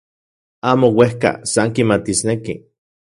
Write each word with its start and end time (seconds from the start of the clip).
Amo 0.71 0.87
uejka, 0.99 1.31
san 1.51 1.69
kimatisneki. 1.75 2.53